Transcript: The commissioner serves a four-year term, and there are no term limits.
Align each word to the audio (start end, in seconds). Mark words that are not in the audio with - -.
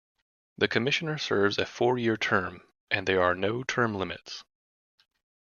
The 0.57 0.67
commissioner 0.67 1.19
serves 1.19 1.59
a 1.59 1.65
four-year 1.67 2.17
term, 2.17 2.63
and 2.89 3.05
there 3.05 3.21
are 3.21 3.35
no 3.35 3.61
term 3.63 3.93
limits. 3.93 4.43